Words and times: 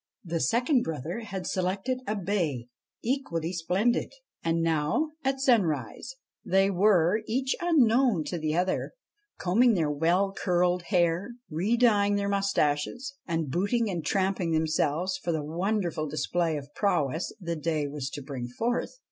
The 0.25 0.39
second 0.39 0.81
brother 0.81 1.19
had 1.19 1.45
selected 1.45 2.01
a 2.07 2.15
bay 2.15 2.69
equally 3.03 3.53
splendid. 3.53 4.11
And 4.41 4.63
now, 4.63 5.11
at 5.23 5.39
sunrise, 5.39 6.15
they 6.43 6.71
were, 6.71 7.21
each 7.27 7.55
unknown 7.61 8.23
to 8.23 8.39
the 8.39 8.55
other, 8.57 8.93
combing 9.37 9.75
their 9.75 9.91
well 9.91 10.33
curled 10.33 10.85
hair, 10.87 11.33
re 11.51 11.77
dyeing 11.77 12.15
their 12.15 12.29
moustaches, 12.29 13.13
and 13.27 13.51
booting 13.51 13.91
and 13.91 14.03
trapping 14.03 14.53
themselves 14.53 15.19
for 15.19 15.31
the 15.31 15.43
wonderful 15.43 16.07
display 16.09 16.57
of 16.57 16.73
prowess 16.73 17.31
the 17.39 17.55
day 17.55 17.87
was 17.87 18.09
to 18.09 18.23
bring 18.23 18.47
forth. 18.47 18.97